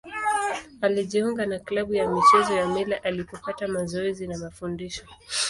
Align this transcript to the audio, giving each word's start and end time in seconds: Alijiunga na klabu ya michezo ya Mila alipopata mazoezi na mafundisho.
Alijiunga 0.81 1.45
na 1.45 1.59
klabu 1.59 1.93
ya 1.93 2.07
michezo 2.09 2.53
ya 2.53 2.67
Mila 2.67 3.03
alipopata 3.03 3.67
mazoezi 3.67 4.27
na 4.27 4.37
mafundisho. 4.37 5.05